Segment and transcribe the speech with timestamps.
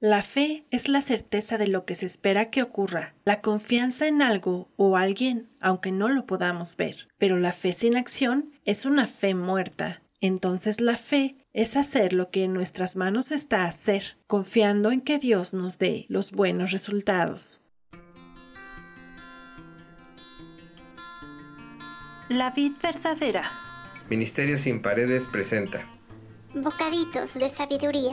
[0.00, 4.20] La fe es la certeza de lo que se espera que ocurra, la confianza en
[4.20, 7.08] algo o alguien, aunque no lo podamos ver.
[7.16, 10.02] Pero la fe sin acción es una fe muerta.
[10.20, 15.18] Entonces la fe es hacer lo que en nuestras manos está hacer, confiando en que
[15.18, 17.64] Dios nos dé los buenos resultados.
[22.28, 23.50] La vid verdadera.
[24.10, 25.88] Ministerio sin paredes presenta
[26.54, 28.12] Bocaditos de sabiduría.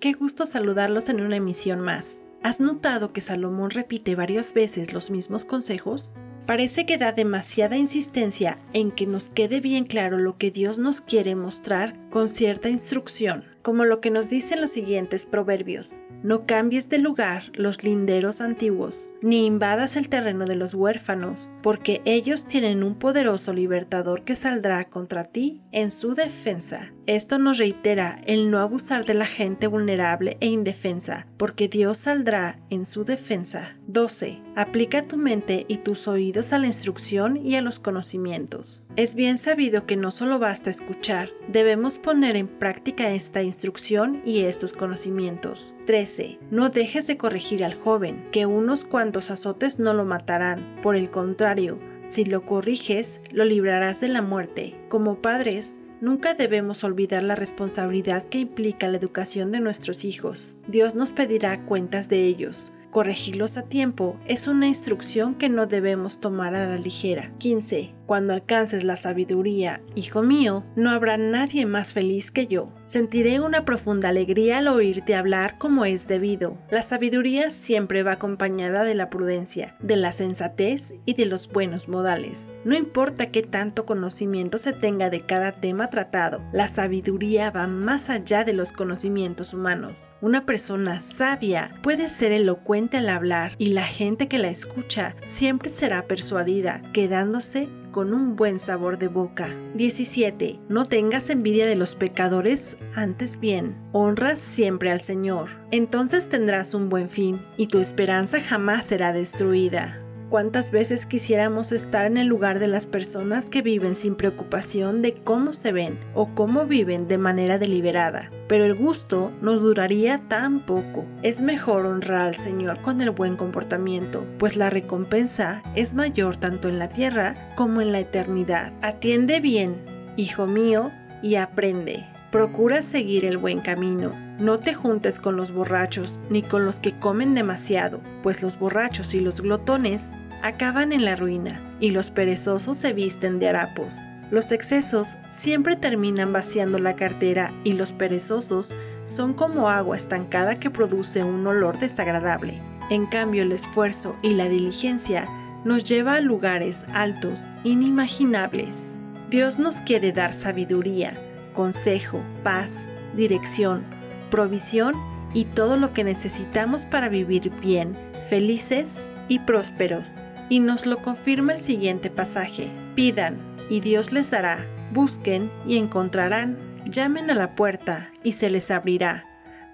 [0.00, 2.28] Qué gusto saludarlos en una emisión más.
[2.44, 6.14] ¿Has notado que Salomón repite varias veces los mismos consejos?
[6.46, 11.00] Parece que da demasiada insistencia en que nos quede bien claro lo que Dios nos
[11.00, 16.06] quiere mostrar con cierta instrucción, como lo que nos dicen los siguientes proverbios.
[16.22, 22.00] No cambies de lugar los linderos antiguos, ni invadas el terreno de los huérfanos, porque
[22.06, 26.94] ellos tienen un poderoso libertador que saldrá contra ti en su defensa.
[27.04, 32.60] Esto nos reitera el no abusar de la gente vulnerable e indefensa, porque Dios saldrá
[32.68, 33.78] en su defensa.
[33.86, 34.42] 12.
[34.56, 38.88] Aplica tu mente y tus oídos a la instrucción y a los conocimientos.
[38.96, 44.42] Es bien sabido que no solo basta escuchar, debemos poner en práctica esta instrucción y
[44.42, 45.78] estos conocimientos.
[45.86, 46.38] 13.
[46.50, 50.78] No dejes de corregir al joven, que unos cuantos azotes no lo matarán.
[50.82, 54.74] Por el contrario, si lo corriges, lo librarás de la muerte.
[54.88, 60.58] Como padres, Nunca debemos olvidar la responsabilidad que implica la educación de nuestros hijos.
[60.68, 62.72] Dios nos pedirá cuentas de ellos.
[62.90, 67.32] Corregirlos a tiempo es una instrucción que no debemos tomar a la ligera.
[67.38, 67.97] 15.
[68.08, 72.68] Cuando alcances la sabiduría, hijo mío, no habrá nadie más feliz que yo.
[72.84, 76.56] Sentiré una profunda alegría al oírte hablar como es debido.
[76.70, 81.90] La sabiduría siempre va acompañada de la prudencia, de la sensatez y de los buenos
[81.90, 82.54] modales.
[82.64, 88.08] No importa qué tanto conocimiento se tenga de cada tema tratado, la sabiduría va más
[88.08, 90.12] allá de los conocimientos humanos.
[90.22, 95.68] Una persona sabia puede ser elocuente al hablar y la gente que la escucha siempre
[95.68, 99.48] será persuadida, quedándose con un buen sabor de boca.
[99.74, 100.60] 17.
[100.68, 105.48] No tengas envidia de los pecadores, antes bien, honra siempre al Señor.
[105.72, 110.00] Entonces tendrás un buen fin y tu esperanza jamás será destruida.
[110.28, 115.14] ¿Cuántas veces quisiéramos estar en el lugar de las personas que viven sin preocupación de
[115.14, 118.30] cómo se ven o cómo viven de manera deliberada?
[118.46, 121.06] Pero el gusto nos duraría tan poco.
[121.22, 126.68] Es mejor honrar al Señor con el buen comportamiento, pues la recompensa es mayor tanto
[126.68, 128.74] en la tierra como en la eternidad.
[128.82, 129.82] Atiende bien,
[130.18, 130.90] hijo mío,
[131.22, 132.04] y aprende.
[132.30, 134.12] Procura seguir el buen camino.
[134.38, 139.14] No te juntes con los borrachos ni con los que comen demasiado, pues los borrachos
[139.14, 140.12] y los glotones
[140.42, 144.10] acaban en la ruina y los perezosos se visten de harapos.
[144.30, 150.70] Los excesos siempre terminan vaciando la cartera y los perezosos son como agua estancada que
[150.70, 152.60] produce un olor desagradable.
[152.90, 155.26] En cambio, el esfuerzo y la diligencia
[155.64, 159.00] nos lleva a lugares altos, inimaginables.
[159.30, 161.18] Dios nos quiere dar sabiduría,
[161.54, 163.84] consejo, paz, dirección,
[164.30, 164.94] provisión
[165.34, 167.96] y todo lo que necesitamos para vivir bien,
[168.28, 170.24] felices y prósperos.
[170.48, 172.70] Y nos lo confirma el siguiente pasaje.
[172.94, 174.66] Pidan y Dios les dará.
[174.92, 176.58] Busquen y encontrarán.
[176.88, 179.24] Llamen a la puerta y se les abrirá.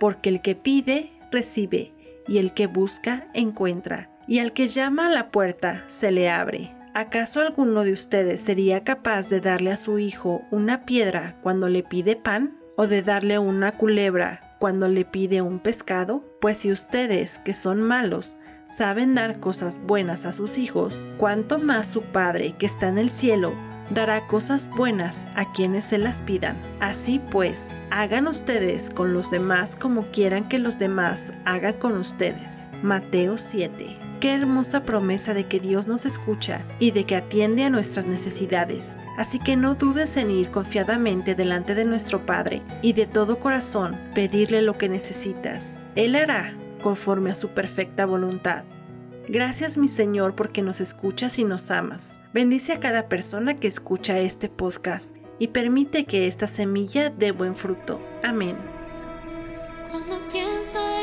[0.00, 1.92] Porque el que pide, recibe,
[2.26, 4.10] y el que busca, encuentra.
[4.26, 6.74] Y al que llama a la puerta, se le abre.
[6.94, 11.82] ¿Acaso alguno de ustedes sería capaz de darle a su hijo una piedra cuando le
[11.82, 12.58] pide pan?
[12.76, 16.24] ¿O de darle una culebra cuando le pide un pescado?
[16.40, 18.38] Pues si ustedes, que son malos,
[18.72, 23.10] saben dar cosas buenas a sus hijos, cuánto más su Padre que está en el
[23.10, 23.54] cielo
[23.90, 26.56] dará cosas buenas a quienes se las pidan.
[26.80, 32.70] Así pues, hagan ustedes con los demás como quieran que los demás hagan con ustedes.
[32.82, 33.98] Mateo 7.
[34.20, 38.96] Qué hermosa promesa de que Dios nos escucha y de que atiende a nuestras necesidades.
[39.18, 44.00] Así que no dudes en ir confiadamente delante de nuestro Padre y de todo corazón
[44.14, 45.80] pedirle lo que necesitas.
[45.96, 48.64] Él hará conforme a su perfecta voluntad.
[49.28, 52.20] Gracias mi Señor porque nos escuchas y nos amas.
[52.34, 57.56] Bendice a cada persona que escucha este podcast y permite que esta semilla dé buen
[57.56, 58.00] fruto.
[58.22, 58.56] Amén.
[59.90, 61.01] Cuando pienso.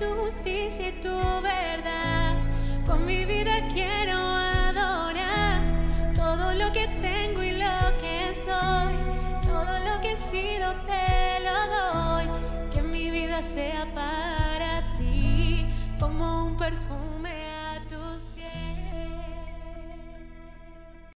[0.00, 2.34] tu justicia y tu verdad.
[2.86, 5.60] Con mi vida quiero adorar
[6.16, 8.94] todo lo que tengo y lo que soy.
[9.42, 12.24] Todo lo que he sido te lo doy.
[12.72, 15.66] Que mi vida sea para ti
[15.98, 17.09] como un perfume.